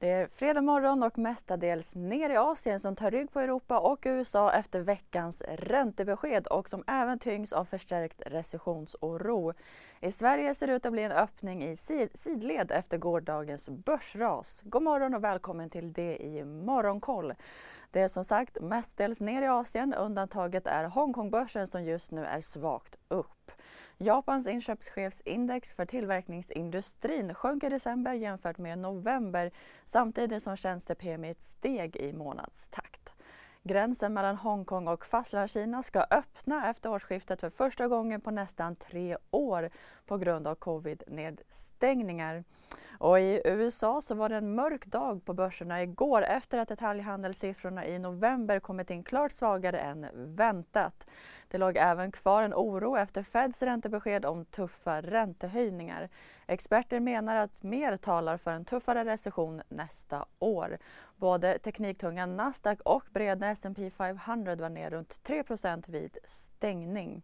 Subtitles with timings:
[0.00, 4.02] Det är fredag morgon och mestadels ner i Asien som tar rygg på Europa och
[4.04, 9.52] USA efter veckans räntebesked och som även tyngs av förstärkt recessionsoro.
[10.00, 11.76] I Sverige ser det ut att bli en öppning i
[12.14, 14.62] sidled efter gårdagens börsras.
[14.64, 17.34] God morgon och välkommen till det i Morgonkoll.
[17.90, 19.94] Det är som sagt mestadels ner i Asien.
[19.94, 23.52] Undantaget är Hongkongbörsen som just nu är svagt upp.
[24.02, 29.50] Japans inköpschefsindex för tillverkningsindustrin sjönk i december jämfört med november
[29.84, 33.12] samtidigt som tjänste-PMI steg i månadstakt.
[33.62, 39.16] Gränsen mellan Hongkong och Fastlandskina ska öppna efter årsskiftet för första gången på nästan tre
[39.30, 39.70] år
[40.06, 42.44] på grund av covid-nedstängningar.
[43.00, 47.86] Och I USA så var det en mörk dag på börserna igår efter att detaljhandelssiffrorna
[47.86, 51.06] i november kommit in klart svagare än väntat.
[51.48, 56.08] Det låg även kvar en oro efter Feds räntebesked om tuffa räntehöjningar.
[56.46, 60.78] Experter menar att mer talar för en tuffare recession nästa år.
[61.16, 67.22] Både tekniktunga Nasdaq och breda S&P 500 var ner runt 3% vid stängning.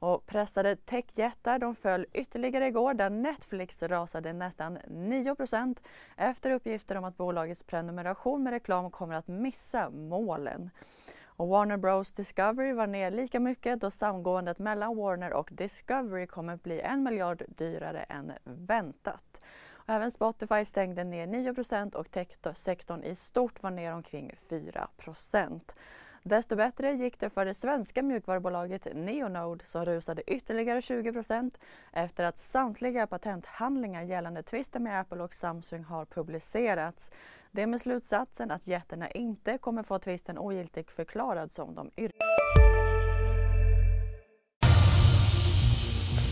[0.00, 5.82] Och pressade techjättar de föll ytterligare igår där Netflix rasade nästan 9%
[6.16, 10.70] efter uppgifter om att bolagets prenumeration med reklam kommer att missa målen.
[11.24, 16.54] Och Warner Bros Discovery var ner lika mycket då samgåendet mellan Warner och Discovery kommer
[16.54, 19.40] att bli en miljard dyrare än väntat.
[19.88, 24.88] Och även Spotify stängde ner 9% och techsektorn i stort var ner omkring 4
[26.22, 31.58] Desto bättre gick det för det svenska mjukvarubolaget Neonode som rusade ytterligare 20 procent
[31.92, 37.10] efter att samtliga patenthandlingar gällande tvisten med Apple och Samsung har publicerats.
[37.50, 42.57] Det med slutsatsen att jättarna inte kommer få tvisten ogiltig förklarad som de yrkar.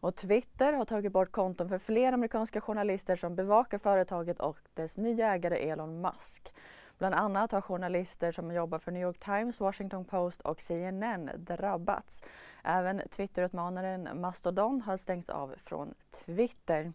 [0.00, 4.96] Och Twitter har tagit bort konton för fler amerikanska journalister som bevakar företaget och dess
[4.96, 6.54] nya ägare Elon Musk.
[6.98, 12.22] Bland annat har journalister som jobbar för New York Times, Washington Post och CNN drabbats.
[12.64, 15.94] Även Twitterutmanaren Mastodon har stängts av från
[16.24, 16.92] Twitter.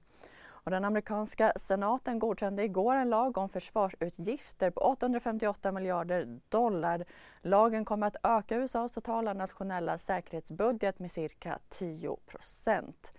[0.64, 7.06] Och den amerikanska senaten godkände igår en lag om försvarsutgifter på 858 miljarder dollar.
[7.42, 13.14] Lagen kommer att öka USAs totala nationella säkerhetsbudget med cirka 10 procent.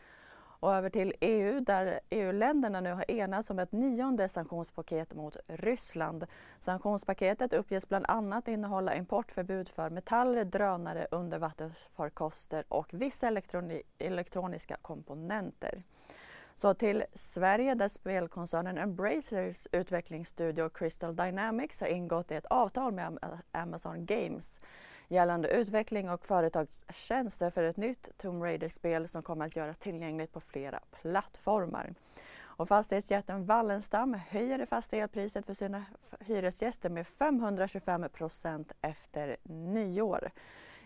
[0.65, 6.27] Och över till EU där EU-länderna nu har enats om ett nionde sanktionspaket mot Ryssland.
[6.59, 15.83] Sanktionspaketet uppges bland annat innehålla importförbud för metaller, drönare, undervattensfarkoster och vissa elektroni elektroniska komponenter.
[16.57, 23.19] Så till Sverige där spelkoncernen Embracers utvecklingsstudio Crystal Dynamics har ingått i ett avtal med
[23.53, 24.61] Amazon Games
[25.09, 30.41] gällande utveckling och företagstjänster för ett nytt Tomb Raider-spel som kommer att göras tillgängligt på
[30.41, 31.95] flera plattformar.
[32.57, 35.85] Och fastighetsjätten Wallenstam höjer det fasta elpriset för sina
[36.21, 40.31] hyresgäster med 525 procent efter nyår.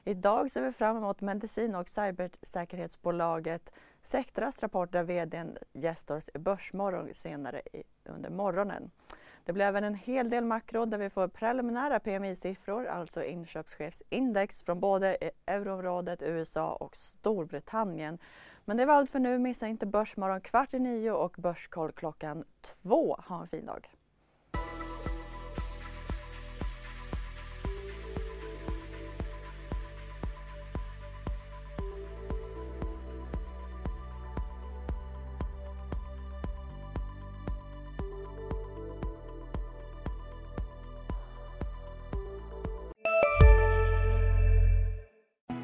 [0.04, 3.72] Idag ser vi fram emot medicin och cybersäkerhetsbolaget
[4.08, 8.90] Sectras rapport där vdn gästar oss i Börsmorgon senare i, under morgonen.
[9.44, 14.80] Det blir även en hel del makro där vi får preliminära PMI-siffror, alltså inköpschefsindex från
[14.80, 18.18] både e- euroområdet, USA och Storbritannien.
[18.64, 19.38] Men det var allt för nu.
[19.38, 23.16] Missa inte Börsmorgon kvart i nio och Börskoll klockan två.
[23.28, 23.97] Ha en fin dag!